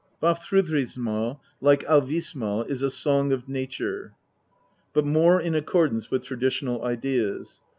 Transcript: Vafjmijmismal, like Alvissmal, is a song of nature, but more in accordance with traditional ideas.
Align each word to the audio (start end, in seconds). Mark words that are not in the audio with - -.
Vafjmijmismal, 0.19 1.39
like 1.61 1.83
Alvissmal, 1.85 2.67
is 2.67 2.81
a 2.81 2.89
song 2.89 3.31
of 3.31 3.47
nature, 3.47 4.15
but 4.93 5.05
more 5.05 5.39
in 5.39 5.53
accordance 5.53 6.09
with 6.09 6.23
traditional 6.23 6.83
ideas. 6.83 7.61